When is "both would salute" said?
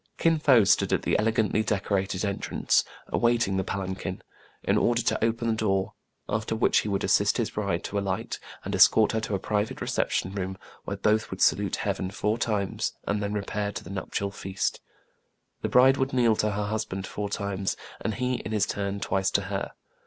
10.97-11.75